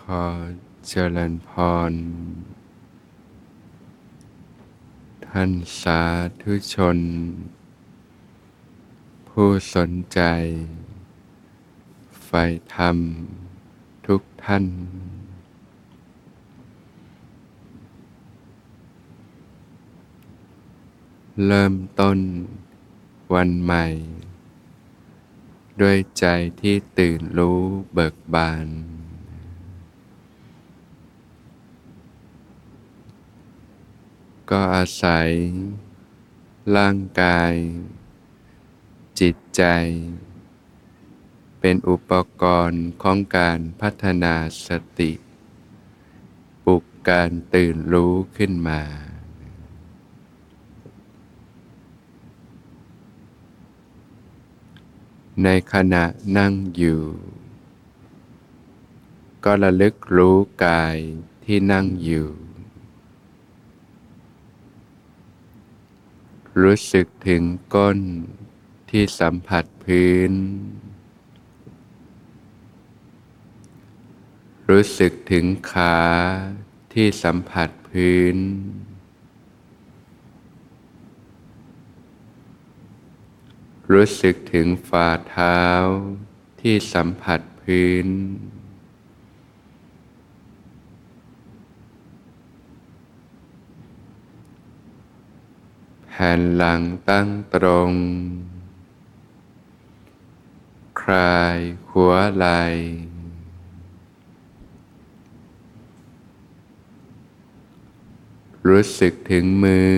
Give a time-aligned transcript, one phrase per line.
[0.00, 0.24] ขอ
[0.88, 1.50] เจริญพ
[1.90, 1.92] ร
[5.26, 5.50] ท่าน
[5.80, 6.02] สา
[6.42, 6.98] ธุชน
[9.28, 10.20] ผู้สนใจ
[12.24, 12.96] ใฝ่ธรรม
[14.06, 14.64] ทุกท่าน
[21.46, 22.18] เริ่มต้น
[23.34, 23.86] วันใหม่
[25.80, 26.26] ด้วยใจ
[26.60, 27.60] ที่ตื่นรู้
[27.92, 28.68] เบิกบาน
[34.50, 35.30] ก็อาศัย
[36.76, 37.54] ร่างกาย
[39.20, 39.62] จิตใจ
[41.60, 42.12] เป็นอุป
[42.42, 44.34] กรณ์ของการพัฒนา
[44.66, 45.12] สติ
[46.64, 48.82] ปลุกการตื่นรู้ขึ้นมา
[55.44, 56.04] ในขณะ
[56.38, 57.02] นั่งอยู่
[59.44, 60.96] ก็ระลึกรู้กาย
[61.44, 62.28] ที่นั่งอยู่
[66.62, 67.42] รู้สึกถึง
[67.74, 67.98] ก้น
[68.90, 70.32] ที่สัมผัสพื้น
[74.70, 75.98] รู้สึกถึงขา
[76.94, 78.36] ที่สัมผัสพื้น
[83.92, 85.62] รู้สึกถึงฝ่าเท้า
[86.60, 88.06] ที่สัมผัสพื้น
[96.20, 97.92] แผ่นหลังตั้งตรง
[101.00, 101.58] คลาย
[101.90, 102.46] หัวไหล
[108.66, 109.96] รู้สึกถึงมือ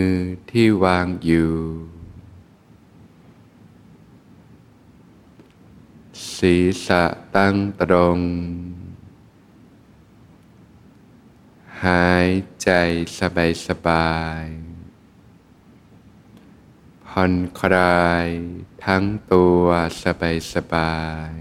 [0.50, 1.54] ที่วางอยู่
[6.36, 7.04] ศีรษะ
[7.36, 8.18] ตั้งตรง
[11.84, 12.28] หาย
[12.62, 12.70] ใจ
[13.18, 14.69] สบายสบาย
[17.14, 18.28] ผ่อนคลาย
[18.84, 19.64] ทั้งตัว
[20.02, 21.00] สบายสบา
[21.30, 21.34] ย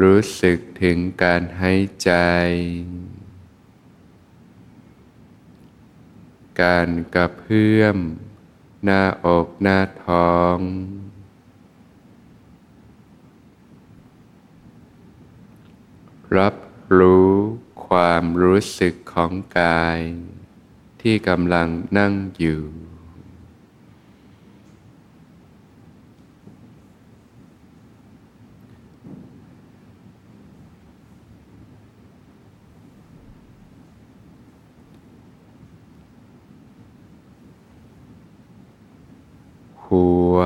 [0.00, 2.12] รู้สึกถึงการหายใจ
[6.62, 7.98] การกระเพื่อม
[8.84, 10.58] หน้าอกหน้าท้อง
[16.38, 16.54] รับ
[16.98, 17.36] รู้
[17.88, 20.00] ความรู้สึกของกาย
[21.00, 21.68] ที่กำลัง
[21.98, 22.62] นั่งอยู่
[39.84, 40.36] หัว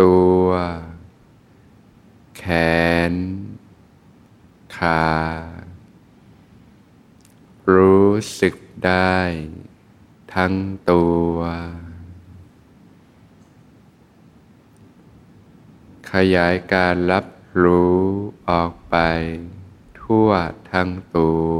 [0.00, 0.46] ตัว
[2.36, 2.42] แข
[3.12, 3.14] น
[4.76, 5.04] ขา
[7.74, 8.54] รู้สึก
[8.86, 9.18] ได้
[10.34, 10.54] ทั้ง
[10.90, 11.34] ตัว
[16.12, 17.26] ขยายการรับ
[17.62, 18.00] รู้
[18.50, 18.96] ออกไป
[20.00, 20.30] ทั่ว
[20.72, 21.58] ทั้งตัว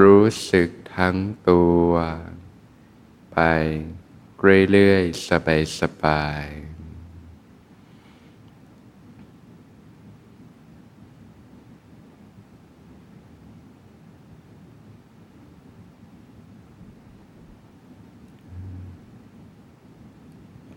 [0.00, 1.16] รู้สึกทั้ง
[1.50, 1.90] ตัว
[3.32, 3.38] ไป
[4.70, 5.28] เรื่อยๆ
[5.80, 6.61] สบายๆ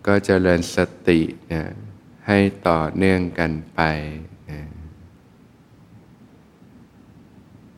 [0.06, 0.78] ก็จเจริญส
[1.08, 1.20] ติ
[1.52, 1.62] นะ
[2.26, 3.80] ให้ต่อเนื่องกันไป
[4.50, 4.60] นะ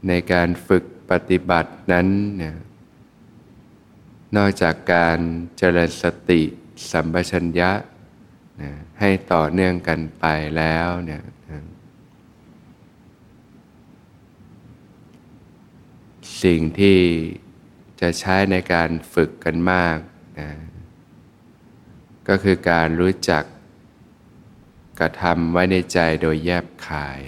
[0.09, 2.09] ในการฝึกปฏิบัตินั้น
[2.43, 2.55] นะ
[4.37, 5.19] นอกจากการ
[5.59, 6.43] เจริญสติ
[6.91, 7.71] สัมปชัญญะ
[8.61, 10.25] นะให้ต่อเนื่องกันไป
[10.56, 11.61] แล้วเนี่ยนะ
[16.43, 16.99] สิ่งที่
[18.00, 19.99] จะใช้ในการฝึกกันมาก
[20.41, 20.50] นะ
[22.29, 23.45] ก็คือการรู้จัก
[25.01, 27.21] กระทำไว้ในใจโดยแยบคาย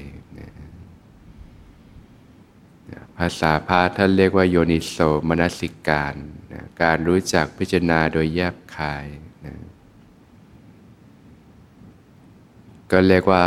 [3.19, 4.97] ภาษาพาท่านเรียกว่าโยนิโส
[5.29, 6.14] มนสิการ
[6.52, 9.06] นะการรู้จักพิจารณาโดยแยบคาย
[9.47, 9.55] นะ
[12.91, 13.44] ก็เรียกว่า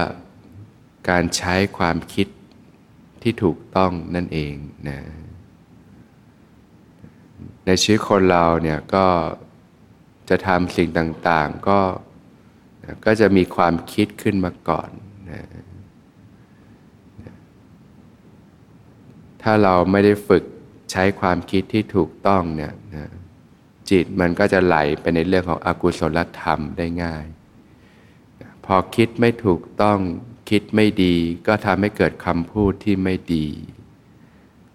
[1.09, 2.27] การใช้ความคิด
[3.21, 4.55] ที่ถูกต้องนั่นเอง
[4.89, 4.99] นะ
[7.65, 9.05] ในชีวิตคนเราเนี่ยก็
[10.29, 11.79] จะทำสิ่งต่างๆ ก็
[13.05, 14.89] ก็จะมีความคิดขึ้นมาก่อน
[15.31, 15.43] นะ
[19.41, 20.43] ถ้าเราไม่ได้ฝึก
[20.91, 23.09] ใช้ความคิดที่ถูกต้องเนี่ยนะ
[23.89, 27.25] จิตมันก็จะไหลไปในเรื่องของอกุศลธรรมได้ง่าย
[28.65, 29.99] พอคิดไม่ถูกต้อง
[30.49, 31.15] คิดไม่ดี
[31.47, 33.47] ก็ทำให้เกิดคำพูดที่ไม่ดี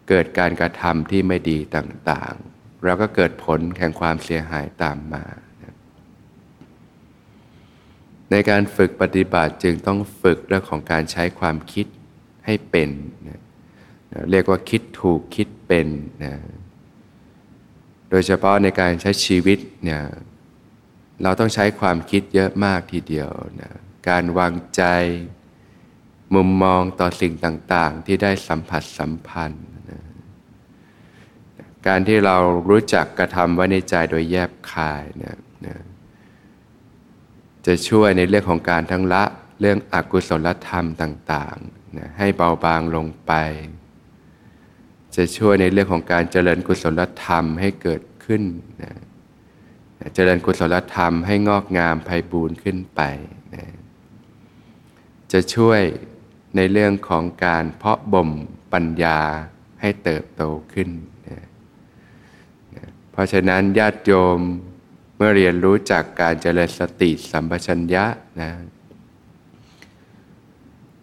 [0.08, 5.24] เกิดการกระทำที่ไม่ดีต่างๆ แล้วก็เกิดผลแห่งความเสียหายตามมา
[8.30, 11.86] ในการฝึกปฏิบัติจึงต้องฝึกเรื่องของการใช้ความคิด
[12.46, 12.90] ให้เป็น
[13.28, 13.40] นะ
[14.30, 15.88] เรียกว่าคิดถูกคิดเป็น
[16.24, 16.34] นะ
[18.10, 20.02] โดยเฉพาะในการใช้ชีวิตเนี่ย
[21.22, 23.30] เราต้องใช้ความคิดเยอะมากทีเดียว
[23.60, 23.72] นะ
[24.08, 24.82] การวางใจ
[26.34, 30.02] มุมมองต่อสิ่งต่างๆ ที่ได้สัมผัสสัมพันธ์นะ
[31.86, 32.36] การที่เรา
[32.68, 35.76] รู้จักกระทำไว้ในใจโดยแยบคายเนี่ยนะ
[37.66, 39.24] จะช่วยในเรื่องของการทั้งละ
[39.60, 43.32] เรื่องอกุศลธรรมต่างๆนะให้เบาบางลงไป
[45.16, 48.42] จะช่วยในเรื่องของการเจริญกุศลธรรมให้เกิดขึ้น
[48.82, 48.92] นะ
[50.14, 53.00] เจริญกุศลธรรมให้งอกงามไพบูรณ์ขึ้นไป
[53.54, 53.64] นะ
[55.32, 55.80] จะช่วย
[56.56, 58.30] ในเรื่องของการเพาะบ่ม
[58.72, 59.20] ปัญญา
[59.80, 60.42] ให้เติบโต
[60.72, 60.88] ขึ้น
[63.18, 64.40] ราะฉะนั้นญาติโยม
[65.16, 68.04] เมื่อเรียนรู้จากการเจริญสติสัมปชัญญะ
[68.40, 68.50] นะ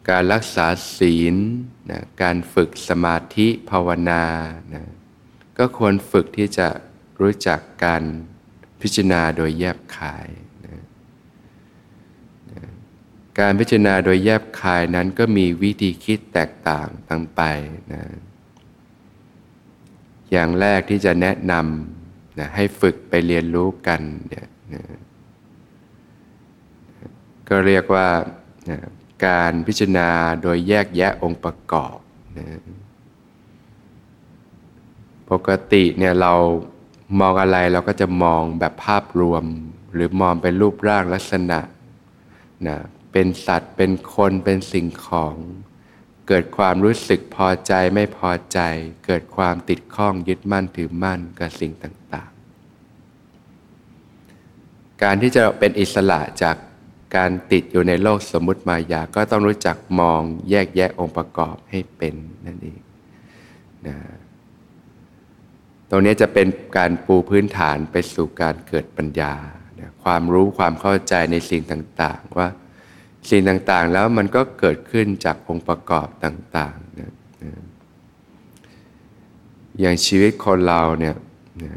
[0.09, 0.67] การรักษา
[0.97, 1.35] ศีล
[1.91, 4.23] นะการฝึกสมาธิภาวนา
[4.73, 4.85] นะ
[5.57, 6.67] ก็ควรฝึกที่จะ
[7.21, 8.03] รู้จักการ
[8.81, 10.27] พิจารณาโดยแยบคาย
[10.65, 10.81] นะ
[12.51, 12.61] นะ
[13.39, 17.41] การพิจารณาโดยแยบคายนั้นก็มีวิธีคิดแตกต่างต่างไป
[17.93, 18.03] นะ
[20.31, 22.04] อย่างแรกที่จะแนะนำ
[22.39, 24.83] นะให้ฝึกไปเรียนรู้กันเนี่ยนะ
[27.49, 28.07] ก็เรียกว่า
[28.69, 28.79] นะ
[29.25, 30.09] การพิจารณา
[30.41, 31.97] โดยแยกแยะองค์ประกอบ
[32.37, 32.47] นะ
[35.31, 36.33] ปกติเนี่ยเรา
[37.19, 39.43] มองอะไรเราก็จะมองแบบภาพรวม
[39.93, 41.59] หรือมองเป็นรูปร่างลักษณะ
[42.67, 42.77] นะ
[43.11, 45.35] เป็นสัตว์เป็นคนเป็นสิ่งของ
[46.27, 48.59] เกิดความรู้สึกพอใจไม่พอใจ
[49.05, 56.55] เกิดความติดข้องยึดมั่นถือมั่นกับสิ่งต่างๆ การที่จะเป็นอิสระจาก
[57.15, 62.79] การติดอยู่ในโลกสมมุติมายา ก็ต้องรู้จักมองแยกแยะองค์ประกอบให้เป็นนั่นเอง
[63.87, 63.95] นะ
[65.89, 69.33] ตรงนี้จะเป็นการปูพื้นฐานไปสู่การเกิดปัญญา
[69.79, 72.47] นะความรู้ความเข้าใจในสิ่งต่าง ๆ ว่า
[73.29, 73.41] สิ่ง
[73.71, 77.11] ต่างๆ แล้วมันก็เกิดขึ้นจากองค์ประกอบต่างๆนะ
[77.43, 77.51] นะ
[79.79, 81.15] อย่างชีวิตคนเราเนี่ย
[81.63, 81.73] นะ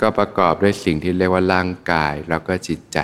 [0.00, 2.98] ก็ประกอบด้วยสิ่งที่เรียกว่าร่างกายแล้วก็จิตใจ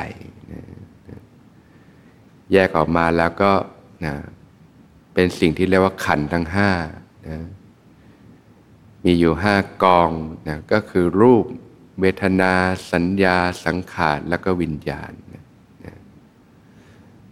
[2.52, 3.52] แยกออกมาแล้วก็
[4.04, 4.14] นะ
[5.14, 6.70] เป็นสิ่งที่เรียกว่าขันทั้งห้า
[7.28, 7.38] นะ
[9.04, 10.10] มีอยู่ห้ากอง
[10.48, 11.44] นะก็คือรูป
[12.00, 12.52] เวทนา
[12.92, 15.43] สัญญา สังขาร แล้วก็วิญญาณนะ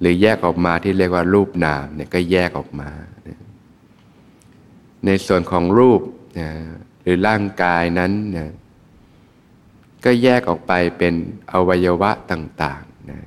[0.03, 2.91] หรือแยกออกมาที่เรียกว่ารูปนามเนี่ยก็แยกออกมา
[5.07, 6.01] ในส่วนของรูป
[6.39, 6.49] นะ
[7.03, 8.51] หรือร่างกายนั้นนะ
[10.05, 11.15] ก็แยกออกไปเป็น
[11.53, 13.21] อวัยวะต่างๆนะ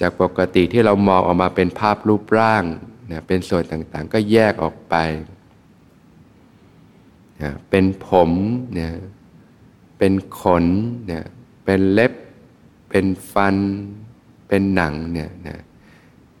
[0.00, 2.64] จากปกติที่เรามองออกมาเป็นภาพรูปร่าง
[3.10, 4.96] นะเป็นส่วนต่างๆ ก็แยกออกไป
[7.42, 8.30] นะเป็นผม
[8.80, 8.90] นะ
[9.98, 10.64] เป็นขน
[11.12, 11.22] นะ
[11.64, 12.12] เป็นเล็บ
[12.90, 13.56] เป็นฟัน
[14.54, 15.60] เป็นหนังเนี่ยนะ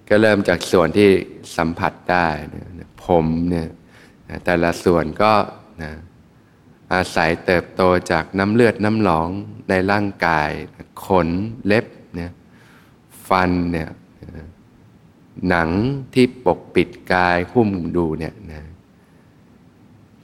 [0.08, 1.10] ก็เริ่มจากส่วนที่
[1.56, 3.68] สัมผัสได้นะผมเนี่ย
[4.28, 5.32] นะแต่ละส่วนก็
[5.82, 5.92] นะ
[6.94, 9.28] อาศัยเติบโตจากน้ำเลือดน้ำหนอง
[9.68, 10.50] ในร่างกาย
[11.04, 11.28] ขน
[11.66, 12.32] เล็บเนี่ย
[13.28, 13.88] ฟันเนี่ย
[15.48, 15.68] หนัง
[16.14, 18.62] ที่ปกปิดกายหุ้มดูเนี่ยนะ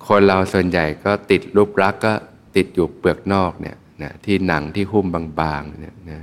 [0.07, 2.13] คนเราส่วนใหญ่ก็ติดรูปรักษ์ก็
[2.57, 5.07] ติดอยู่เปลือกนอกเนี่ยนะที่หนังที่หุ้ม
[5.41, 6.21] บางๆเนี่ยนะ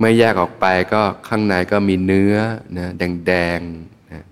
[0.00, 2.36] เมื่อแยกออกไปก็ข้างในก็มีเนื้อ
[2.78, 4.24] นะแดงๆนะ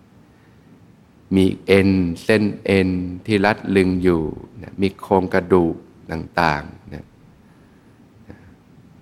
[1.37, 1.91] มีเอ็น
[2.23, 2.91] เส้นเอ็น
[3.27, 4.23] ที่รัดลึงอยู่
[4.63, 5.75] นะมีโครงกระดูก
[6.13, 7.05] ต่างๆนะ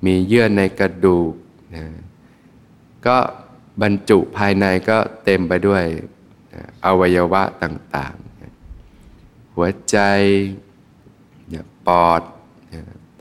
[0.04, 1.32] มีเยื่อในกระดูก
[1.74, 1.84] นะ
[3.06, 3.16] ก็
[3.82, 5.84] บรรจุภายในก็เต็มไปด้วย
[6.84, 9.98] อวัยวะต่างๆหัวใจ
[11.86, 12.22] ปอด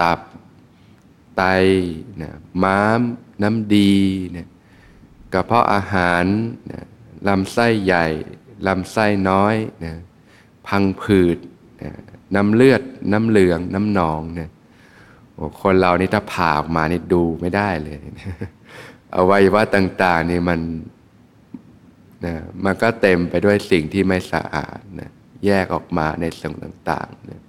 [0.01, 0.19] ตับ
[1.35, 1.41] ไต
[2.63, 3.01] ม้าม
[3.43, 3.93] น้ำดี
[5.33, 6.23] กระเพาะอาหาร
[7.27, 8.05] ลำไส้ใหญ่
[8.67, 9.55] ลำไส้น้อย
[10.67, 11.37] พังผืด
[12.35, 12.81] น้ำเลือด
[13.13, 14.49] น้ำเหลือง น้ำหนองเนี่ย
[15.61, 17.97] คนเรานี่ถ้าผ่าออกมานี่ดูไม่ได้เลย
[19.15, 20.59] อวัยวะต่าง ๆ นี่มัน
[22.25, 25.09] นะมันก็เต็มไปด้วยสิ่งที่ไม่สะอาดนะ
[25.45, 27.41] แยกออกมาในส่วนต่างๆนะ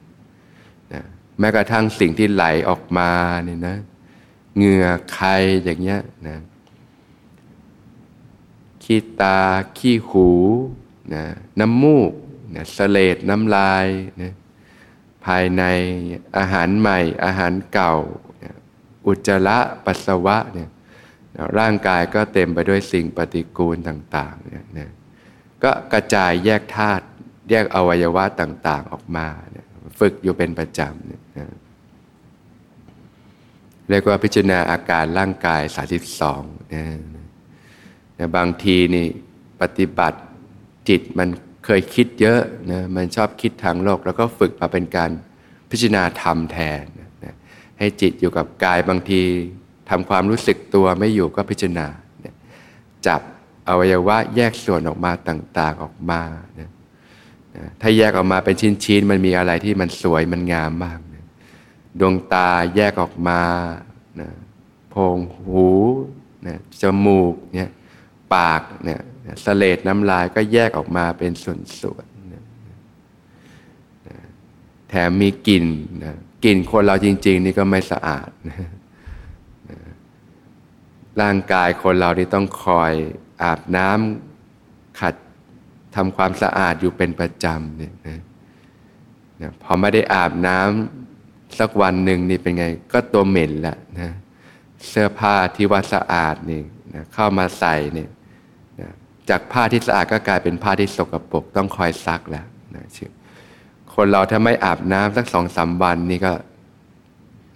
[0.92, 1.02] นะ
[1.38, 3.10] แม้กระทั่งสิ่งที่ไหลออกมา
[3.44, 3.76] เนี่ยนะ
[4.56, 5.28] เหงื่อใคร
[5.64, 6.38] อย่างเงี้ยนะ
[8.82, 9.40] ขี้ตา
[9.78, 10.28] ขี้หู
[11.14, 11.24] นะ
[11.60, 12.12] น้ำมูก
[12.54, 13.86] นะสเลดน้ำลาย
[14.22, 14.32] นะ
[15.24, 15.62] ภายใน
[16.36, 17.94] อาหารใหม่ อาหารเก่า
[18.42, 18.52] นะ
[19.06, 20.68] อุจจาระปัสสาวะเนี่ย
[21.58, 24.88] ร่างกายก็เต็มไปด้วยสิ่งปฏิกูลต่างๆเนี่ยนะ
[25.62, 27.04] ก็กระจายแยกธาตุ
[27.50, 29.66] แยกอวัยวะต่างๆออกมาเนี่ย
[29.98, 31.22] ฝึกอยู่เป็นประจำเนี่ย
[33.90, 35.62] เรียกว่าพิจารณาอาการร่างกาย
[36.16, 36.84] 32นะ
[38.18, 39.06] นะบางทีนี่
[39.60, 40.18] ปฏิบัติ
[40.88, 41.28] จิตมัน
[41.64, 42.40] เคยคิดเยอะ
[42.70, 45.10] นะมันชอบคิดทางโลก แล้วก็ฝึกมาเป็นการ
[45.70, 46.82] พิจารณาธรรมแทน
[47.24, 47.34] นะ
[47.78, 49.22] ให้จิตอยู่กับกายบางที
[49.90, 51.86] ทำความรู้สึกตัวไม่อยู่ก็พิจารณา
[53.06, 53.20] จับ
[53.68, 56.22] อวัยวะแยกส่วนออกมาต่างๆออกมา
[56.60, 56.70] นะ
[57.80, 61.15] ถ้าแยกออกมาเป็นชิ้นๆ มันมีอะไรที่มันสวยมันงามมากนะ
[62.00, 63.42] ดวงตาแยกออกมา
[64.20, 64.30] นะ
[64.90, 65.68] โพงหู
[66.46, 67.70] นะจมูกเนี่ย
[68.34, 69.00] ปากเนี่ย
[69.44, 72.42] สเลดน้ำลายก็แยกออกมาเป็นส่วนๆนะ
[74.88, 75.64] แถมมีกลิ่น
[76.04, 78.56] นะกลิ่นคนเราจริง ๆ นี่ก็ไม่สะอาดนะ
[81.20, 82.92] ร่างกายคนเราที่ต้องคอย
[83.42, 85.14] อาบน้ำขัด
[85.96, 88.20] ทำความสะอาดอยู่เป็นประจำเนี่ยนะ
[89.42, 91.05] นะพอไม่ได้อาบน้ำ
[91.58, 94.12] สักวันหนึ่งนี่เป็นไง ก็ตัวเหม็นละนะ
[94.88, 96.62] เสื้อผ้าที่ว่าสะอาดนี่
[96.94, 98.10] นะเข้ามาใส่เนี่ย
[98.80, 98.90] นะ
[99.30, 102.84] จากผ้าที่สะอาดก็กลายเป็นผ้าที่สกปรกต้องคอยซักแล้วนะ
[103.94, 106.32] คนเราถ้าไม่อาบน้ำสักสองสามวันนี่ก็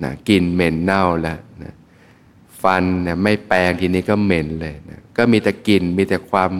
[0.04, 1.74] นะกินเหม็นเน่าแล้วนะ
[2.62, 6.50] ฟันเนี่ยไม่แปรงทีนี้ก็เหม็นเลยนะก็มีแต่กลิ่นมีแต่ความ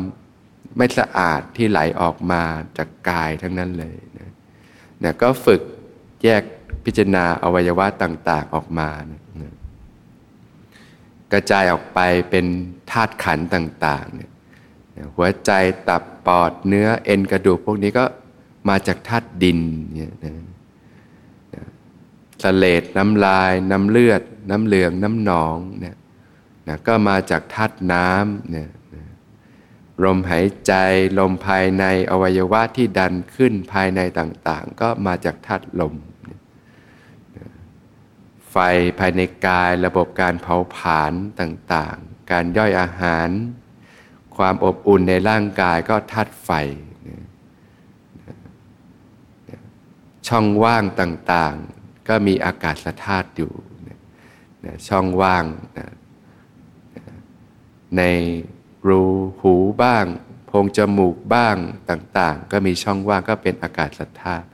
[0.76, 2.42] ไม่สะอาดที่ไหลออกมา
[2.76, 4.30] จากกายทั้งนั้นเลยนะ
[5.02, 5.60] นะก็ฝึก
[6.24, 6.42] แยก
[6.84, 9.52] พิจารณาอวัยวะต่าง ๆออกมานะ
[11.32, 11.98] กระจายออกไป
[12.30, 12.46] เป็น
[12.90, 14.30] ธาตุขันต่างๆเนี่ย
[15.16, 15.50] หัวใจ
[15.88, 18.04] ตับปอดเนื้อเอ็นกระดูกพวกนี้ก็
[18.68, 19.60] มาจากธาตุดิน
[19.94, 20.34] เนี่ยนะ
[22.42, 25.96] สเลดน้ำลาย น้ำเลือด น้ำเหลือง น้ำหนองเนี่ย
[26.68, 29.04] นะก็มาจากธาตุน้ำเนี่ยนะ
[30.04, 30.72] ลมหายใจ
[31.18, 35.94] ลมภายในอวัยวะที่ดันขึ้นภายในต่างๆ ก็มาจากธาตุลม
[38.50, 38.56] ไฟ
[38.98, 43.28] ภายในกายระบบการเผาผลาญต่างๆ การย่อยอาหาร
[44.36, 46.50] ความอบอุ่นในร่างกายก็ธาตุไฟ
[50.28, 53.52] ช่องว่างต่างๆ ก็มีอากาศธาตุอยู่
[54.88, 55.44] ช่องว่าง
[57.96, 58.02] ใน
[58.88, 59.02] รู
[59.40, 60.04] หูบ้าง
[60.46, 61.56] โพรงจมูกบ้าง
[61.90, 63.90] ต่างๆ ก็มีช่องว่างก็เป็นอากาศ
[64.22, 64.46] ธาตุ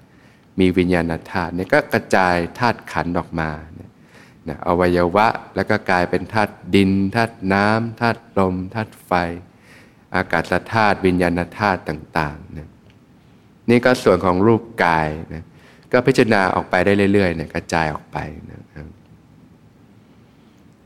[0.61, 5.27] มีวิญญาณธาตุเนี่ยก็กระจายธาตุขันออกมาเนะอวัยวะ
[5.57, 9.13] แล้วก็กลายเป็นธาตุดินธาตุน้ำธาตุลมธาตุไฟ
[10.15, 12.69] อากาศธาตุวิญญาณธาตุต่างๆนี่ย
[13.71, 15.45] นี่ก็ส่วนของรูปกายนะ
[15.93, 18.19] ก็พิจารณาออกไปได้เรื่อยๆเนี่ยกระจายออกไป
[18.51, 18.61] นะ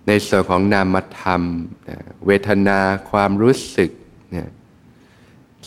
[0.07, 1.43] ในส่วนของนามธรรม
[2.27, 3.91] เวทนาความรู้สึก
[4.35, 4.49] นี่ย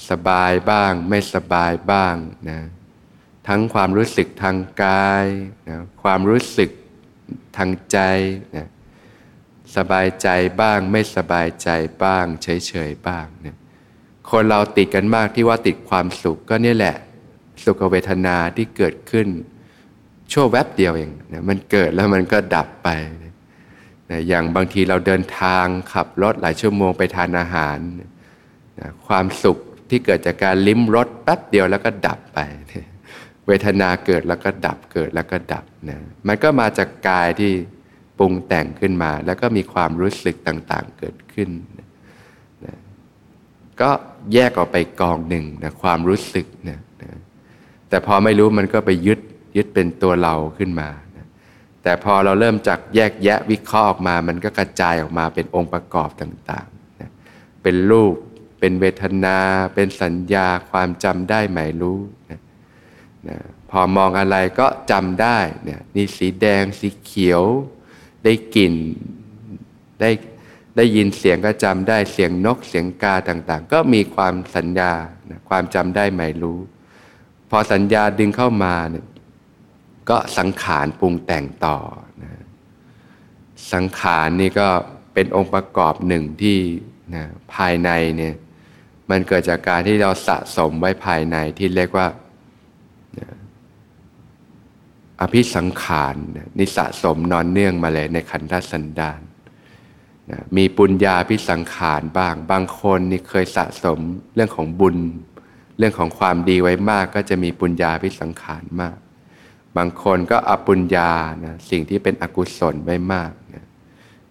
[0.09, 2.15] สบายบ้าง ไม่สบายบ้าง
[2.49, 2.59] นะ
[3.47, 5.25] ทั้งความรู้สึกทางกาย
[5.69, 6.69] นะความรู้สึก
[7.57, 7.97] ทางใจ
[8.55, 8.67] นะ
[9.75, 10.27] สบายใจ
[10.61, 11.69] บ้าง ไม่สบายใจ
[12.03, 13.55] บ้าง เฉยๆบ้างนี่ย
[14.29, 16.95] คนเราติดกันมากที่ว่าติดความสุขก็เนี่ยแหละ
[17.63, 19.27] สุขเวทนาที่เกิดขึ้น
[20.31, 22.89] ชั่วแวบเดียวเองนะมันเกิดแล้วมันก็ดับไป
[23.23, 29.57] นะอย่างบางทีเราเดินทางขับรถหลายชั่วโมงไปทานอาหารนะความสุข
[29.89, 32.39] ที่เกิดจากการลิ้มรสแป๊บเดียวแล้วก็ดับไป
[33.47, 35.97] เวทนาเกิดแล้วก็ดับเกิดแล้วก็ดับนะ
[36.27, 37.51] มันก็มาจากกายที่
[38.19, 42.77] ปรุงแต่งขึ้นมา แล้วก็มีความรู้สึกต่างๆเกิดขึ้นนะ
[43.81, 43.89] ก็
[44.33, 47.09] แยกออกไปกองหนึ่งนะความรู้สึกนะนะ
[47.89, 49.19] แต่พอไม่รู้มันก็ไปยึด
[49.55, 50.89] ยึดเป็นตัวเราขึ้นมา
[51.83, 57.09] แต่พอเราเริ่มจากแยกแยะวิเคราะห์ออกมา มันก็กระจายออกมาเป็นองค์ประกอบต่างๆนะ
[57.63, 58.13] เป็นรูป
[58.59, 59.37] เป็นเวทนา
[59.75, 61.99] เป็นสัญญา ความจำได้หมายรู้
[62.31, 62.39] นะ
[63.29, 63.39] นะ
[63.71, 67.43] พอมองอะไรก็จำได้เนี่ยนี่สีแดงสีเขียว
[68.23, 68.73] ได้กลิ่น
[70.01, 70.09] ได้
[70.77, 74.91] ได้ยินเสียงก็จำได้เสียงนกเสียงกาต่างๆ ก็มีความสัญญา
[75.29, 76.59] นะความจำได้หมายรู้
[77.49, 79.05] พอสัญญาดึงเข้ามาเนี่ย
[80.09, 81.77] ก็สังขารปรุงแต่งต่อ
[82.23, 82.31] นะ
[83.73, 84.69] สังขารนี่ก็
[85.13, 86.57] เป็นองค์ประกอบหนึ่งที่
[87.15, 88.35] นะภายในเนี่ย
[89.09, 92.07] มันเกิดจากการที่เราสะสมไว้ภายในที่เรียกว่า
[95.21, 96.15] อภิสังขาร
[96.57, 99.21] นี่สะสมนอนเนื่องมาเลยในขันธสันดาน
[100.31, 103.99] นะมีปุญญาพิสังขารบ้าง บางคนนี่เคยสะสม
[104.35, 104.97] เรื่องของบุญ
[105.77, 108.97] เรื่องของความดีไว้มากก็จะมีปุญญาพิสังขารมาก
[109.77, 111.11] บางคนก็อปุญญา
[111.45, 113.65] นะสิ่งที่เป็นอกุศลไว้มากนะ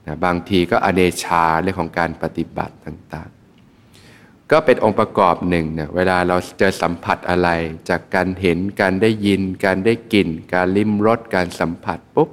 [0.06, 3.41] นะบางทีก็อเนชาเรื่องของการปฏิบัติต่างๆ
[4.52, 7.48] ก็เป็นองค์ประกอบหนึ่งเนะเวลาเราเจอสัมผัสอะไร
[7.88, 12.30] จากการเห็นการได้ยิน การได้กลิ่น การลิ้มรสการสัมผัสปุ๊บ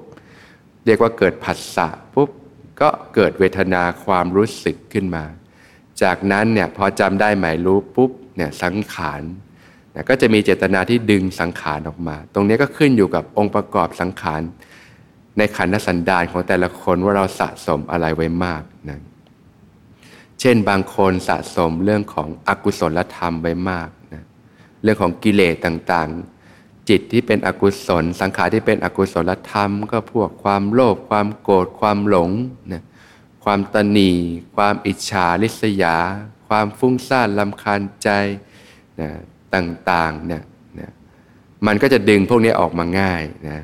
[0.85, 2.29] เรียกว่าเกิดผัสสะปุ๊บ
[2.81, 5.23] ก็เกิดเวทนาความรู้สึกขึ้นมา
[6.01, 9.21] จากนั้นเนี่ยพอจำได้หมายรู้ปุ๊บเนี่ยสังขาร
[10.09, 14.41] ก็จะมีเจตนาที่ดึงสังขารออกมา ตรงนี้ก็ขึ้นอยู่กับองค์ประกอบสังขาร
[15.37, 18.99] ในขันธสันดานของแต่ละคนว่าเราสะสมอะไรไว้มากนะ
[20.39, 24.23] เช่นบางคนสะสมเรื่องของอกุศลธรรมไว้มากนะ
[24.83, 32.31] เรื่องของกิเลสต่างๆ จิตที่เป็นอกุศล สังขารที่เป็นอกุศลธรรม ก็พวกความโลภความโกรธความหลง
[32.71, 32.83] นะ
[33.43, 34.11] ความตนี
[34.55, 35.95] ความอิจฉาริษยา
[36.47, 38.09] ความฟุ้งซ่านลำคาญใจ
[39.01, 39.09] นะ
[39.55, 40.43] ต่างๆเนี่ย
[40.79, 40.91] นะ
[41.65, 43.59] มันก็จะดึงพวกนี้ออกมาง่ายนะ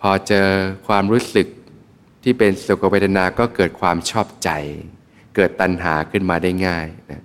[0.00, 0.48] พอเจอ
[0.88, 1.46] ความรู้สึก
[2.22, 4.50] ที่เป็นสุขเวทนา ก็เกิดความชอบใจ
[5.36, 7.22] เกิดตัณหาขึ้นมาได้ง่ายนะ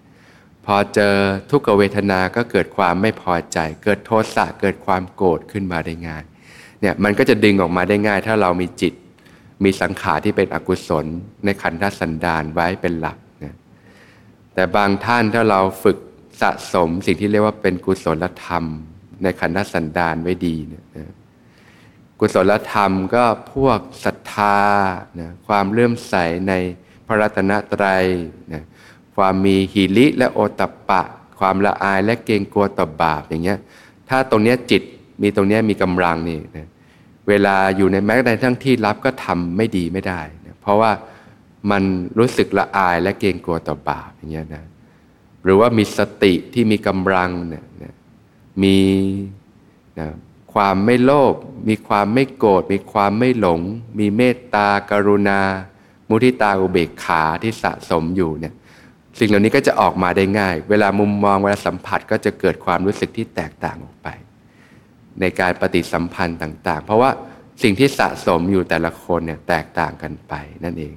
[0.66, 1.16] พอเจอ
[1.52, 6.24] ทุกขเวทนาก็เกิดความไม่พอใจ เกิดโทสะเกิดความโกรธขึ้นมาได้ง่าย
[6.82, 8.94] เนี่ยมันก็จะดึงออกมาได้ง่าย ถ้าเรามีจิต
[9.64, 11.06] มีสังขารที่เป็นอกุศล
[11.46, 13.56] ในขันธสันดานไว้เป็นหลักนะ
[14.54, 15.98] แต่บางท่านถ้าเราฝึก
[16.42, 18.64] สะสมสิ่งที่เรียกว่าเป็นกุศลธรรม
[19.24, 20.84] ในขันธสันดานไว้ดีนะ
[22.20, 23.24] กุศลธรรมก็
[23.54, 24.60] พวกศรัทธา
[25.20, 26.16] นะความเลื่อมใส
[26.48, 26.54] ใน
[27.10, 28.06] พระรัตนตรัย
[28.54, 28.64] นะ
[29.16, 31.02] ความมีหิริและโอตปปะ
[31.40, 33.60] ความละอายและเกรงกลัวต่อบาปอย่างเงี้ย
[34.10, 34.84] ถ้าตรงเนี้ยจิต
[35.22, 36.68] มีตรงเนี้ยมีกำลังนี่นะ
[37.28, 40.92] เวลาอยู่ในแม้ในทั้งที่รับก็ทำไม่ดีไม่ได้นะเพราะว่า
[41.72, 41.84] มัน
[42.18, 44.64] รู้สึกละอายและเกรงกลัวต่อบาปอย่างเงี้ยนะ
[45.44, 47.94] หรือว่ามีสติที่มีกำลังเนี่ยนะ
[48.64, 48.78] มี
[50.00, 50.08] นะ
[50.54, 51.36] ความไม่โลภ
[51.70, 53.62] มีความไม่โกรธมีความไม่หลง
[54.00, 55.42] มีเมตตากรุณา
[56.10, 58.54] มุทิตาอุเบกขาที่สะสมอยู่เนี่ย
[59.20, 64.08] สิ่งเหล่านี้ก็จะออกมาได้ง่าย เวลามุมมองเวลาสัมผัสก็จะเกิดความรู้สึกที่แตกต่างออกไป
[65.20, 67.12] ในการปฏิสัมพันธ์ต่าง ๆ เพราะว่า
[67.64, 70.96] สิ่งที่สะสมอยู่แต่ละคนเนี่ยแตกต่างกันไปนั่นเอง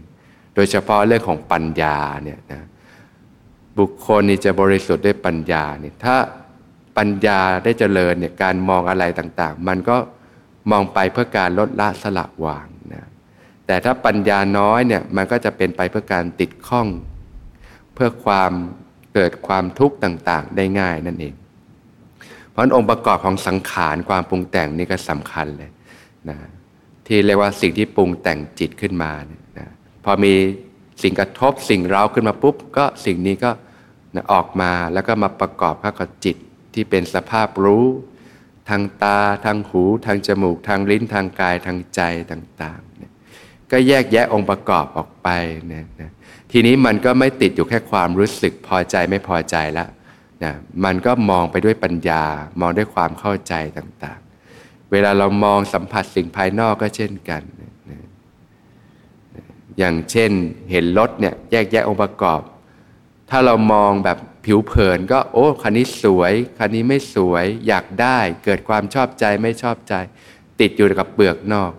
[0.54, 2.62] โดยเฉพาะเรื่องของปัญญาเนี่ยนะ
[3.78, 6.16] บุคคลนี่จะบริสุทธิ์ด้วยปัญญาเนี่ยถ้า
[6.98, 9.96] ปัญญาได้เจริญเนี่ยการมองอะไรต่างๆ มันก็
[10.70, 13.04] มองไปเพื่อการลดละสละวางนะ
[13.66, 16.88] แต่ถ้าปัญญาน้อยเนี่ยมันก็จะเป็นไปเพื่อการติดข้อง
[17.94, 18.52] เพื่อความ
[19.14, 21.34] เกิดความทุกข์ต่างๆ ได้ง่ายนั่นเอง
[22.50, 25.70] เพราะองค์ประกอบของสังขารความปรุงแต่งนี่ก็สำคัญเลย
[26.28, 26.36] นะ
[27.06, 29.12] ที่เรียกว่าสิ่งที่ปรุงแต่งจิตขึ้นมา
[29.58, 29.68] นะ
[30.04, 30.34] พอมี
[31.02, 33.50] สิ่งกระทบสิ่งเร้าขึ้นมาปุ๊บ ก็สิ่งนี้ก็
[34.14, 36.36] นะออกมาแล้วก็มาประกอบเข้ากับจิต
[36.74, 37.84] ที่เป็นสภาพรู้
[38.68, 42.80] ทางตา ทางหู ทางจมูก ทางลิ้นทางกายทางใจต่าง
[43.72, 45.28] ก็แยกแยะองค์ประกอบออกไป
[45.68, 46.10] เนี่ยนะ
[46.52, 49.88] ทีนี้มันก็ไม่ติดอยู่แค่ความรู้สึกพอใจไม่พอใจล้ว
[50.44, 50.52] นะ
[50.84, 52.24] มันก็มองไปด้วยปัญญา
[52.60, 57.42] มองด้วยความเข้าใจต่างๆ เวลาเรามองสัมผัสสิ่งภายนอกก็เช่นกัน
[57.90, 58.02] นะ
[59.78, 60.30] อย่างเช่น
[60.70, 62.40] เห็นรถเนี่ยแยกแยะองค์ประกอบ
[63.30, 69.94] ถ้าเรามองแบบผิวเผินก็โอ้คันนี้สวยคันนี้ไม่สวยอยากได้เกิดความชอบใจไม่ชอบใจ
[70.60, 71.72] ติดอยู่กับเปลือกนอก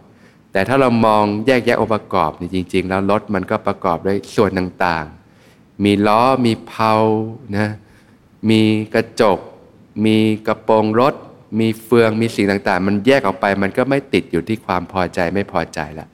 [0.53, 6.93] แต่ถ้าเรามองแยกแยะองค์ประกอบนี่จริง ๆ แล้วรถมันก็ประกอบด้วยส่วนต่างๆ มีล้อมีเพลา
[7.57, 7.69] นะ
[8.49, 8.61] มี
[8.93, 9.39] กระจก
[10.05, 11.13] มีกระโปรงรถ
[11.59, 16.07] มีเฟืองมีสิ่งต่างๆ มันแยกออกไปมันก็ไม่ติดอยู่ที่ความพอใจไม่พอใจละ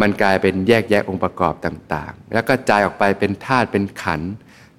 [0.00, 4.32] มันกลายเป็นแยกแยะองค์ประกอบต่างๆ แล้วก็จายออกไปเป็นธาตุเป็นขันธ์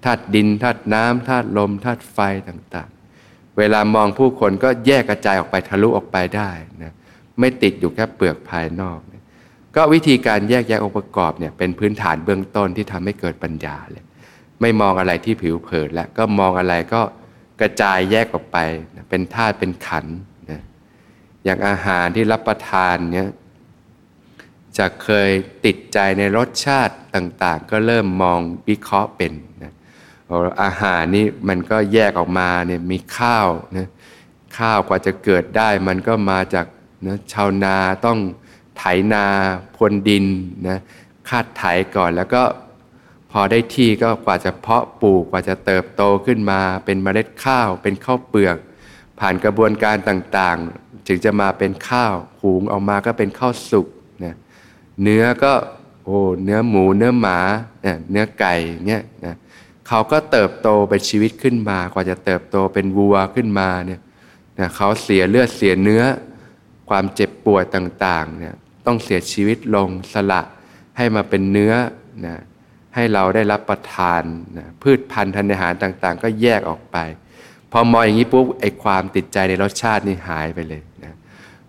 [0.06, 6.52] ธาตุดินธาตุน้ำธาตุลมธาตุไฟต่างๆ เวลามองผู้คนก็แยกกระจายออกไปทะลุออกไปได้
[6.84, 6.94] นะ
[7.40, 9.00] ไม่ติดอยู่แค่เปลือกภายนอก
[9.76, 14.04] ก็วิธีการแยกแยะองค์ประกอบเนี่ยเป็นพื้นฐานเบื้องต้นที่ทำให้เกิดปัญญาเลย
[14.62, 17.02] ไม่มองอะไรที่ผิวเผินแล้วก็มองอะไรก็
[17.62, 18.58] กระจายแยกออกไป
[19.10, 20.06] เป็นธาตุเป็นขัน
[20.52, 20.62] นะ
[21.44, 23.30] อย่างอาหารที่รับประทานเนี่ย
[24.78, 25.30] จะเคย
[25.66, 29.74] ติดใจในรสชาติต่างๆ ก็เริ่มมองวิเคราะห์เป็นนะ
[30.64, 33.48] อาหารนี่มันก็แยกออกมาเนี่ยมีข้าว
[33.78, 33.88] นะ
[34.58, 36.66] ข้าวกว่าจะเกิดได้มันก็มาจาก
[37.06, 38.20] นะชาวนาต้อง
[38.78, 38.84] ไถ
[39.14, 39.26] นา
[39.76, 40.26] พรวนดิน
[40.68, 40.78] นะ
[41.30, 41.64] คาดไถ
[41.96, 42.44] ก่อนแล้วก็
[43.32, 48.58] พอได้ที่ก็กว่าจะเพาะปลูกกว่าจะเติบโตขึ้นมา เป็นเมล็ดข้าว เป็นข้าวเปลือก
[49.20, 53.88] ผ่านกระบวนการต่างๆจึงจะมาเป็นข้าวหุงออกมาก็เป็นข้าวสุก
[54.24, 54.36] นะ
[55.04, 55.54] เนื้อก็
[56.06, 57.40] โอ้เนื้อหมูเนื้อหมา
[57.82, 58.56] เนี่ยเนื้อไก่
[58.88, 59.36] เนี่ยนะ
[59.88, 64.02] เขาก็เติบโตเป็นชีวิตขึ้นมากว่าจะเติบโตเป็นวัวขึ้นมาเนี่ย
[64.60, 66.04] นะเขาเสียเลือดเสียเนื้อ
[66.90, 70.42] ความเจ็บปวดต่างๆเนี่ยต้องเสียชีวิตลงสละ
[70.98, 71.74] ให้มาเป็นเนื้อ
[72.26, 72.38] นะ
[72.96, 74.24] ให้เราได้รับประทาน
[74.58, 76.98] นะพืชพันธุ์ธัญญาหารต่างๆ ก็แยกออกไป
[77.72, 81.16] พอมองอย่างนี้ปุ๊บไอ้ความติดใจในรสชาตินี่หายไปเลยนะ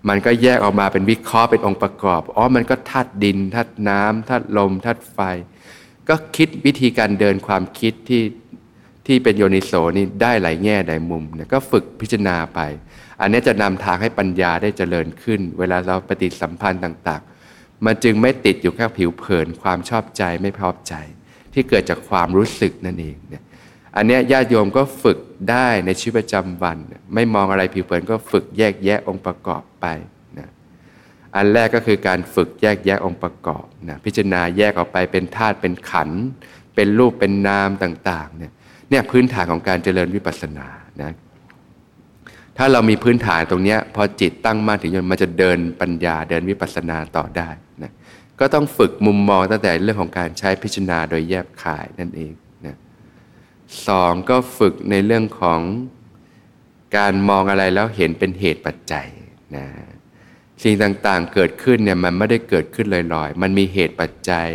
[0.09, 5.19] มันก็แยกออกมาเป็นวิเคราะห์เป็นองค์ประกอบอ๋อมันก็ธาตุดินธาตุน้ำธาตุลมธาตุไฟ
[6.09, 8.23] ก็คิดวิธีการเดินความคิดที่
[9.07, 12.61] ที่เป็นโยนิโสนี่ได้หลายแง่หลายมุมเนี่ยก็ฝึกพิจารณาไป
[13.21, 20.95] อันนี้จะนำทางให้ปัญญาได้เจริญขึ้น เวลาเราปฏิสัมพันธ์ต่างๆ มันจึงไม่ติดอยู่แค่ผิวเผินความชอบใจไม่พอใจ
[21.53, 23.43] ที่เกิดจากความรู้สึกนั่นเองเนี่ย
[23.97, 25.19] อันนี้ญาติโยมก็ฝึก
[25.51, 26.79] ได้ในชีวิตประจำวัน
[27.15, 29.87] ไม่มองอะไรผิวเผินก็ฝึกแยกแยะองค์ประกอบไป
[30.39, 30.49] นะ
[31.37, 36.11] อันแรกก็คือการฝึกแยกแยะองค์ประกอบนะพิจารณาแยกออกไปเป็นธาตุเป็นขัน
[36.75, 38.53] เป็นรูปเป็นนามต่างๆเนี่ย
[38.91, 40.69] เนี่ยพื้นฐานของการเจริญวิปัสสนา
[41.01, 41.13] นะ
[42.59, 47.49] ถ้าเรามีพื้นฐานตรงนี้พอจิตตั้งมั่นถึงมันจะเดินปัญญาเดินวิปัสสนาต่อได้
[47.83, 47.93] นะ
[48.41, 52.33] ก็ต้องฝึกมุมมองตั้งแต่เรื่องของการใช้พิจารณาโดยแยบขายนั่นเอง
[52.67, 52.77] นะ
[53.87, 55.61] สองก็ฝึกในเรื่องของ
[56.97, 59.07] การมองอะไรแล้วเห็นเป็นเหตุปัจจัย
[59.57, 59.67] นะ
[60.63, 64.49] สิ่งต่างๆเกิดขึ้นเนี่ยมันไม่ได้เกิดขึ้นลอยๆ มันมีเหตุปัจจัย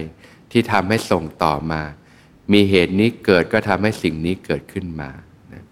[0.51, 1.81] ที่ทำให้ส่งต่อมา
[2.53, 5.09] มีเหตุนี้เกิดก็ทำให้สิ่งนี้เกิดขึ้นมา
[5.53, 5.63] นะ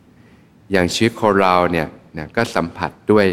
[0.72, 1.88] อย่างชีวิตของเราเนี่ย
[2.18, 3.28] นะก็สัมผัสด้วย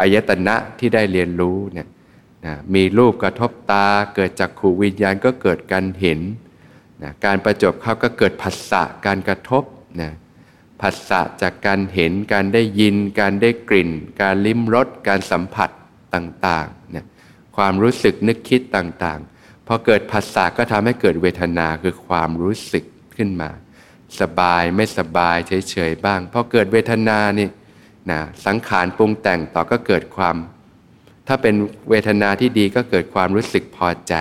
[0.00, 1.88] อายตนะที่ได้เรียนรู้เนี่ย
[2.46, 6.20] นะมีรูปกระทบตาเกิดจากขูวิญญาณก็เกิดการเห็น
[7.02, 9.64] นะการประจบเข้าก็เกิดผัสสะการกระทบ
[10.00, 10.12] นะ
[10.80, 15.70] ผัสสะจากการเห็นการได้ยิน การได้กลิ่น การลิ้มรสการสัมผัส
[16.14, 17.04] ต่างๆนะ
[17.56, 22.84] ความรู้สึกนึกคิดต่างๆพอเกิดผัสสะก็ทำให้เกิดเวทนาคือความรู้สึก
[23.16, 23.50] ขึ้นมา
[24.20, 25.36] สบายไม่สบาย
[25.70, 27.48] เฉยๆบ้างพอเกิดเวทนานี่
[28.10, 30.36] นะสังขารปรุงแต่งต่อก็เกิดความ
[31.28, 31.54] ถ้าเป็น
[31.90, 34.14] เวทนาที่ดีก็เกิดความรู้สึกพอใจ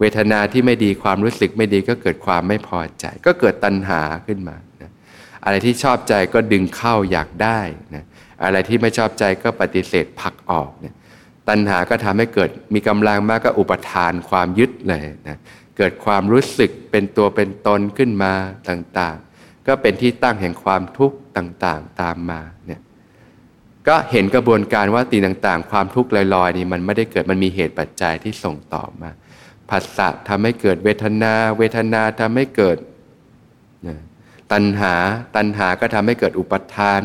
[0.00, 4.90] เวทนาที่ไม่ดีความรู้สึกไม่ดีก็เกิดความไม่พอใจ ก็เกิดตัณหาขึ้นมานะ
[5.44, 7.60] อะไรที่ชอบใจก็ดึงเข้าอยากได้
[7.94, 8.04] นะ
[8.44, 10.94] อะไรที่ไม่ชอบใจก็ปฏิเสธผลักออกนี่ย
[11.48, 15.38] ตัณหาก็ทำให้เกิดมีกำลังมากก็อุปทานความยึดเลยนะ
[15.76, 18.32] เกิดความรู้สึกเป็นตัวเป็นตนขึ้นมา
[18.68, 19.29] ต่างๆ
[19.66, 22.80] ก็เป็นที่ตั้งแห่งความทุกข์ต่างๆตามมาเนี่ย
[23.88, 29.10] ก็เห็นกระบวนการว่าตีต่างๆ ความทุกข์ลอยๆนี่มันไม่ได้เกิดมันมีเหตุปัจจัยที่ส่งต่อมา
[29.70, 32.76] ผัสสะทำให้เกิดเวทนา เวทนาทำให้เกิด
[34.52, 34.94] ตัณหา
[35.36, 37.02] ตัณหาก็ทำให้เกิดอุปทาน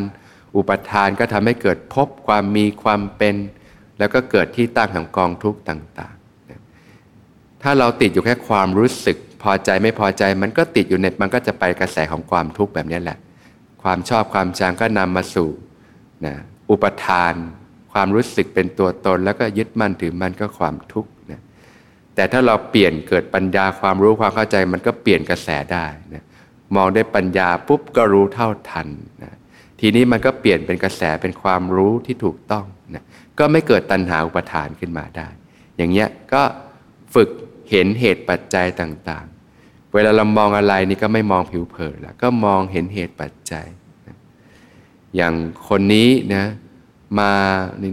[0.57, 3.35] อุปทานก็ทำให้เกิดพบความมีความเป็น
[3.99, 13.17] แล้วก็เกิดที่ตั้งของกองทุกข์ต่างๆ ถ้าเราติดอยู่แค่ความรู้สึก พอใจไม่พอใจมันก็ติดอยู่ในมันก็จะไปกระแสของความทุกข์แบบนี้แหละ
[13.83, 15.49] ความชอบความชังก็นำมาสู่
[16.25, 16.35] นะ
[16.69, 17.33] อุปทาน
[17.93, 21.41] ความรู้สึกเป็นตัวตน แล้วก็ยึดมั่นถือมั่นก็ความทุกข์นะ
[22.15, 26.23] แต่ถ้าเราเปลี่ยนเกิดปัญญาความรู้ความเข้าใจมันก็เปลี่ยนกระแสได้นะ
[26.75, 28.87] มองได้ปัญญาปุ๊บก็รู้เท่าทัน
[29.23, 29.33] นะ
[29.79, 33.03] ทีนี้มันก็เปลี่ยนเป็นกระแสเป็นความรู้ที่ถูกต้องนะ
[33.39, 35.27] ก็ไม่เกิดตัณหาอุปทานขึ้นมาได้
[35.77, 36.43] อย่างเงี้ยก็
[37.15, 37.29] ฝึก
[37.69, 39.25] เห็นเหตุปัจจัยต่าง
[39.95, 43.65] เวลาเรามองอะไรนี่ก็ไม่มองผิวเผินแล้วก็มองเห็นเหตุปัจจัย
[44.07, 44.17] นะ
[45.15, 45.33] อย่าง
[45.67, 46.45] คนนี้นะ
[47.19, 47.31] มา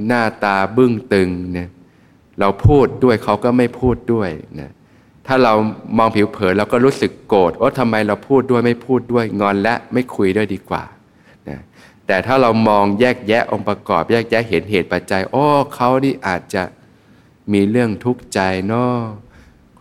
[0.08, 1.68] หน้าตาบึ้งตึงเนี่ย
[2.40, 4.70] เราพูดด้วยเขาก็ไม่พูดด้วยนะ
[5.26, 5.54] ถ้าเรา
[5.98, 10.84] มองผิวเผินเราก็รู้สึกโกรธว่าทำไมเราพูดด้วยไม่พูดด้วยงอนและไม่คุยด้วยดีกว่า
[11.48, 11.58] นะ
[12.06, 16.62] แต่ถ้าเรามองแยกแยะองค์ประกอบ แยกแยะเห็นเหตุปัจจัยโอ้เขานี่อาจจะ
[17.52, 18.94] มีเรื่องทุกข์ใจเนาะ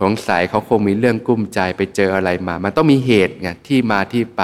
[0.01, 4.41] ของสายเขาคงมีเรื่องกุ้มใจไปเจออะไรมา มันต้องมีเหตุไงที่มาที่ไป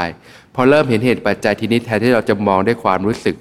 [0.55, 3.35] พอเริ่มเห็นเหตุปัจจัยทีนี้แทนที่เราจะมองด้วยความรู้สึก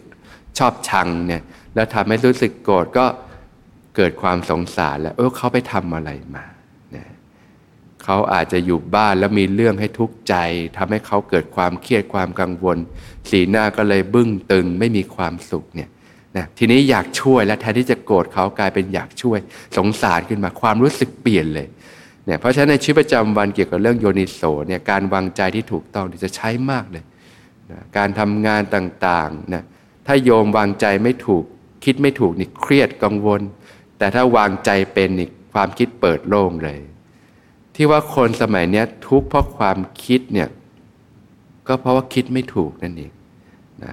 [0.59, 1.43] ชอบชังเนี่ย
[1.75, 3.07] แล้วทำให้รู้สึกโกรธก็
[3.97, 6.45] เกิดความสงสารแล้ว เออเขาไปทำอะไรมา
[6.93, 7.09] เนี่ย
[8.05, 10.35] เขาอาจจะอยู่บ้านแล้วมีเรื่องให้ทุกข์ใจ
[10.77, 12.79] ทำให้เขาเกิดความเครียดความกังวล
[13.31, 15.89] สีหน้าก็เลยบึ้งตึงไม่มีความสุขเนี่ย
[16.37, 19.39] นะทีนี้อยากช่วยและแทนที่จะโกรธเขากลายเป็นอยากช่วย
[19.77, 21.67] สงสารขึ้นมาความรู้สึกเปลี่ยนเลย
[22.27, 27.05] เนี่ยเพราะฉะนั้นในชีวิตประจำวันเกี่ยวกับเรื่องโยนิโสเนี่ยการวางใจที่ถูกต้องจะใช้มากเลย
[27.71, 29.63] นะการทำงานต่างๆนะ
[30.07, 31.45] ถ้าโยมวางใจไม่ถูก
[31.85, 33.41] คิดไม่ถูกนี่เครียดกังวล
[33.99, 36.79] แต่ถ้าวางใจเป็นนี่ความคิดเปิดโล่งเลย
[37.75, 40.49] ที่ว่าคนสมัยนี้ทุกข์เพราะความคิดเนี่ย
[41.67, 43.13] ก็เพราะว่าคิดไม่ถูกนั่นเอง
[43.85, 43.93] นะ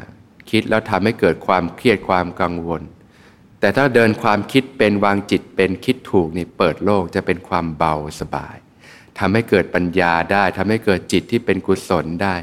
[0.49, 2.81] คิดแล้วทำให้เกิดความเครียดความกังวล
[3.63, 8.55] แต่ถ้าเดินความคิดเป็นวางจิตเป็นคิดถูกนี่เปิดโลกจะเป็นความเบาสบาย
[9.19, 12.35] ทำให้เกิดปัญญาได้ทำให้เกิดจิตที่เป็นกุศลได้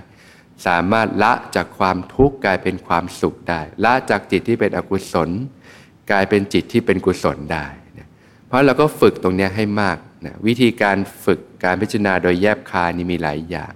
[0.66, 5.30] สามารถละจากความทุกข์กลายเป็นความสุขได้ ละจากจิตที่เป็นอกุศล
[6.10, 7.66] กลายเป็นจิตที่เป็นกุศลได้
[8.46, 13.72] เพราะเราก็ฝึกตรงนี้ให้มากนะวิธีการฝึกการพิจารณาโดยแยบคายนี่มีหลายอย่าง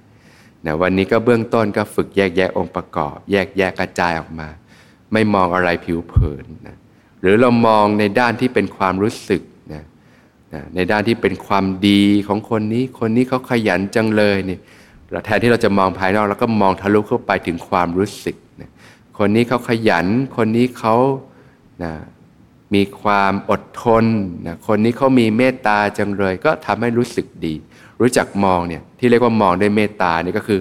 [0.66, 4.48] นะวันนี้ก็เบื้องต้นก็ฝึกแยกแยะองค์ประกอบ แยกแยะกระจายออกมา
[5.12, 6.76] ไม่มองอะไรผิวเผินนะ
[7.24, 9.84] หรือเรามองในด้านที่เป็นความรู้สึกนะ
[10.54, 14.58] นะในด้านที่เป็นความดีของคนนี้ คนนี้เขาขยันจังเลยนี่
[15.24, 18.70] แทนที่เราจะมองภายนอกเราก็มองทะลุเข้าไปถึงความรู้สึกนะ
[19.18, 20.06] คนนี้เขาขยัน
[20.36, 20.96] คนนี้เขา
[21.82, 21.92] นะ
[22.74, 24.04] มีความอดทน
[24.46, 27.54] นะคนนี้เขามีเมตตาจังเลย ก็ทำให้รู้สึกดี
[28.00, 30.60] รู้จักมองเนี่ยที่เรียกว่ามองด้วยเมตตานี่ก็คือ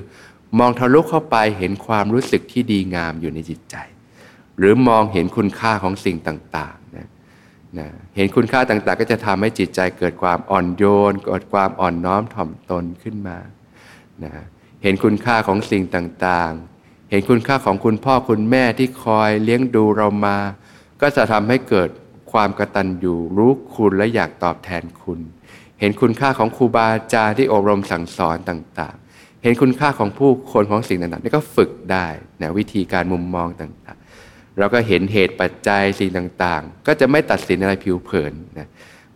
[0.60, 3.76] มองทะลุเข้าไปเห็นความรู้สึกที่ดีงามอยู่ในจิตใจ
[4.57, 7.07] หรือมองเห็นคุณค่าของสิ่งต่างๆนะ
[7.79, 13.37] นะเห็นคุณค่าต่างๆ ก็จะทำให้จิตใจเกิดความอ่อนโยน เกิดความอ่อนน้อมถ่อมตนขึ้นมา
[14.23, 14.31] นะ
[14.83, 20.37] เห็นคุณค่าของสิ่งต่างๆ เห็นคุณค่าของคุณพ่อคุณแม่ที่คอยเลี้ยงดูเรามา
[21.01, 21.89] ก็จะทำให้เกิด
[22.31, 25.19] ความกตัญญูรู้คุณและอยากตอบแทนคุณ
[25.79, 32.07] เห็นคุณค่าของครูบาอาจารย์ที่อบรมสั่งสอนต่างๆ เห็นคุณค่าของผู้คนของสิ่งต่างๆนี่ก็ฝึกได้
[32.41, 34.03] นะวิธีการมุมมองต่างๆ
[34.57, 38.67] เราก็เห็นเหตุปัจจัยสิ่งต่างๆ ก็จะไม่ตัดสินอะไรผิวเผินนะ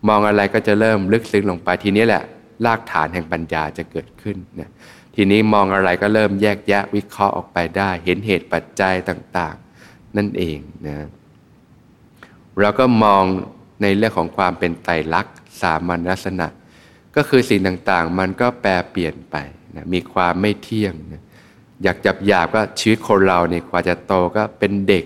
[0.08, 2.23] มองอะไรก็จะเริ่มลึกซึ้งลงไปทีนี้แหละ
[2.65, 4.69] รากฐานแห่งปัญญาจะเกิดขึ้นนะ
[5.15, 10.95] ทีนี้มองอะไรก็เริ่มแยกแยะวิเคราะห์ออกไปได้ เห็นเหตุปัจจัยต่างๆ นั่นเองนะ
[12.60, 13.23] เราก็มอง
[13.82, 16.47] ในเรื่องของความเป็นไตรลักษณ์สามัญลักษณะ
[17.15, 19.36] ก็คือสิ่งต่างๆ มันก็แปรเปลี่ยนไป
[19.76, 21.21] นะมีความไม่เที่ยงนะ
[21.84, 25.06] อยากจับหยาบก็ชีวิตคนเราเนี่ยกว่าจะโตก็เป็นเด็ก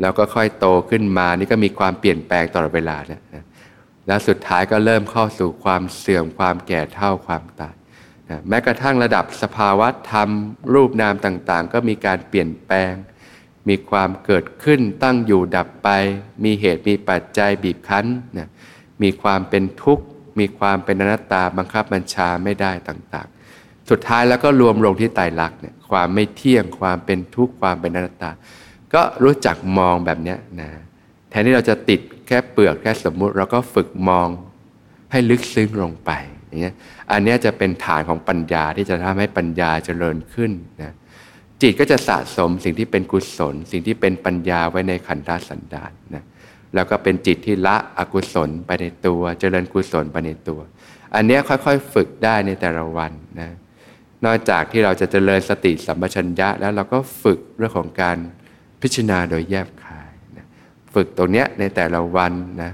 [0.00, 3.44] แล้วก็ค่อยโตขึ้นมานี่ก็มีความเปลี่ยนแปลงตลอดเวลาเนี่ยนะ
[4.06, 7.74] แล้วสุดท้ายก็เริ่มเข้าสู่ความเสื่อมความแก่เท่าความตาย
[8.30, 10.28] นะแม้กระทั่งระดับสภาวะธรรม
[10.74, 12.92] รูปนามต่างๆ ก็มีการเปลี่ยนแปลง
[13.68, 15.88] มีความเกิดขึ้นตั้งอยู่ดับไป
[16.44, 18.06] มีเหตุมีปัจจัยบีบคั้น
[18.38, 18.48] นะ
[19.02, 20.04] มีความเป็นทุกข์
[20.38, 28.30] มีความเป็นอนัตตาบังคับบัญชาไม่ได้ต่างๆ สุดท้ายแล้วก็รวมลงที่ไตรลักษณ์เนี่ยความไม่เที่ยงความเป็นทุกข์ความเป็นอนัตตา
[28.94, 30.70] ก็รู้จักมองแบบนี้นะ
[31.30, 34.28] แทนที่เราจะติดแค่เปลือกแค่สมมุติเราก็ฝึกมอง
[35.12, 36.10] ให้ลึกซึ้งลงไป
[36.48, 36.74] อย่างเงี้ย
[37.12, 40.92] อันนี้จะเป็นฐานของปัญญาที่จะทำให้ปัญญาเจริญขึ้นนะ
[41.62, 46.24] จิตก็จะสะสมสิ่งที่เป็นกุศล สิ่งที่เป็นปัญญาไว้ในขันธสันดานนะ
[46.74, 50.60] แล้วก็เป็นจิตที่ละอกุศลไปในตัว เจริญกุศลไปในตัว
[51.14, 53.50] อันนี้ค่อยๆฝึกได้ในแต่ละวันนะ
[54.24, 58.18] นอกจากที่เราจะเจริญสติสัมปชัญญะแล้วเราก็ฝึกเรื่องของการ
[58.80, 60.46] พิจารณาโดยแยบคายนะ
[60.94, 62.72] ฝึกตรงเนี้ยในแต่ละวันนะ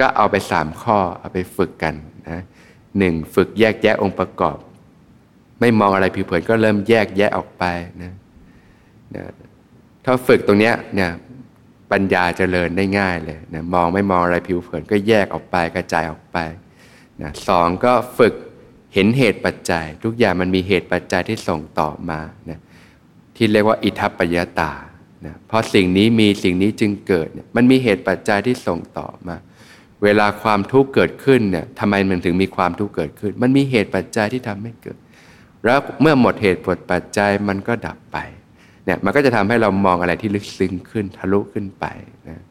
[0.04, 1.94] ็เอาไปสามข้อเอาไปฝึกกัน
[2.28, 2.40] นะ
[2.98, 4.58] หนึ่งฝึกแยกแยะองค์ประกอบ
[5.60, 7.64] ไม่มองอะไรผิวเผินก็เริ่มแยกแยะออกไป
[8.02, 8.12] นะ
[9.14, 9.24] นะ
[10.04, 11.10] ถ้าฝึกตรงนี้เนี่ย
[11.92, 16.38] ปัญญาจเจริญได้ง่ายเลยนะมองไม่มองอะไรผิวเผินก็แยกออกไปกระจายออกไป
[17.22, 18.34] นะสองก็ฝึก
[18.94, 22.58] เห็นเหตุปัจจัย ทุกอย่างมันมีเหตุปัจจัยที่ส่งต่อมานะ
[23.36, 24.72] ที่เรียกว่าอิทัปปยตา
[25.26, 29.36] นะเพราะสิ่งนี้มีสิ่งนี้จึงเกิด มันมีเหตุปัจจัยที่ส่งต่อมา
[30.04, 34.96] เวลาความทุกข์เกิดขึ้นเนี่ยทำไมมันถึงมีความทุกข์เกิดขึ้น มันมีเหตุปัจจัยที่ทำให้เกิด
[35.64, 38.16] แล้วเมื่อหมดเหตุผลปัจจัยมันก็ดับไป
[38.84, 41.84] เนี่ยมันก็จะทำให้เรามองอะไรที่ลึกซึ้งขึ้นทะลุขึ้นไป
[42.28, 42.42] นะ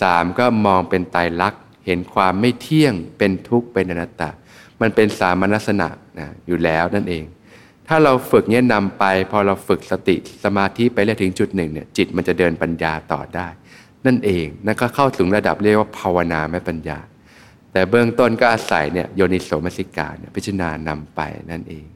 [0.00, 4.30] สามก็มองเป็นไตรลักษณ์เห็นความไม่เที่ยงเป็นทุกข์เป็นอนัตตา
[4.80, 7.24] มันเป็นสามัญลักษณะนะอยู่แล้วนั่นเอง
[7.88, 13.48] ถ้าเราฝึกเนี่ยนำไป พอเราฝึกสติสมาธิไปเรื่อยถึงจุดหนึ่งเนี่ยจิตมันจะเดินปัญญาต่อได้
[14.06, 16.98] นั่นเองนั่นก็เข้าถึงระดับเรียกว่าภาวนาแม่ปัญญา
[17.72, 21.20] แต่เบื้องต้นก็อาศัยเนี่ยโยนิโสมสิกาเนี่ยพิจารณานำไป
[21.50, 21.86] นั่นเอง